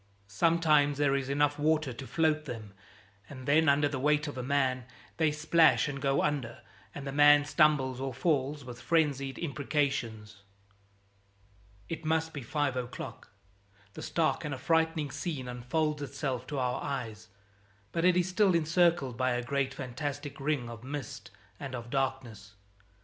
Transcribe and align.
Sometimes 0.25 0.97
there 0.97 1.13
is 1.15 1.29
enough 1.29 1.59
water 1.59 1.93
to 1.93 2.07
float 2.07 2.45
them, 2.45 2.73
and 3.29 3.47
then 3.47 3.69
under 3.69 3.87
the 3.87 3.99
weight 3.99 4.27
of 4.27 4.35
a 4.35 4.41
man 4.41 4.85
they 5.17 5.31
splash 5.31 5.87
and 5.87 6.01
go 6.01 6.23
under, 6.23 6.61
and 6.95 7.05
the 7.05 7.11
man 7.11 7.45
stumbles 7.45 8.01
or 8.01 8.11
falls, 8.11 8.65
with 8.65 8.81
frenzied 8.81 9.37
imprecations. 9.37 10.41
It 11.87 12.03
must 12.03 12.33
be 12.33 12.41
five 12.41 12.75
o'clock. 12.75 13.29
The 13.93 14.01
stark 14.01 14.43
and 14.43 14.55
affrighting 14.55 15.11
scene 15.11 15.47
unfolds 15.47 16.01
itself 16.01 16.47
to 16.47 16.57
our 16.57 16.81
eyes, 16.81 17.27
but 17.91 18.03
it 18.03 18.17
is 18.17 18.27
still 18.27 18.55
encircled 18.55 19.15
by 19.17 19.33
a 19.33 19.43
great 19.43 19.71
fantastic 19.71 20.39
ring 20.39 20.67
of 20.67 20.83
mist 20.83 21.29
and 21.59 21.75
of 21.75 21.91
darkness. 21.91 22.55